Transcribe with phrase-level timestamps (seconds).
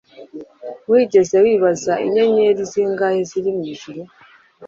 [0.91, 4.01] wigeze wibaza inyenyeri zingahe ziri mwijuru